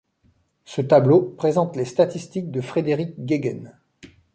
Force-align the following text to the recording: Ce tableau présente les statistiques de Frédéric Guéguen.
Ce 0.65 0.81
tableau 0.81 1.21
présente 1.37 1.75
les 1.75 1.85
statistiques 1.85 2.49
de 2.49 2.59
Frédéric 2.59 3.19
Guéguen. 3.23 3.77